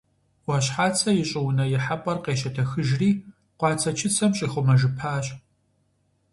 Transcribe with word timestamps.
Ӏуащхьацэ 0.43 1.09
и 1.21 1.23
щӀыунэ 1.29 1.65
ихьэпӀэр 1.75 2.17
къещэтэхыжри, 2.25 3.09
къуацэчыцэм 3.59 4.31
щӀихъумэжыпащ. 4.37 5.25